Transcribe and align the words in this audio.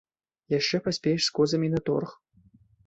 Яшчэ 0.59 0.81
паспееш 0.87 1.21
з 1.29 1.35
козамі 1.41 1.67
на 1.77 1.87
торг! 1.91 2.19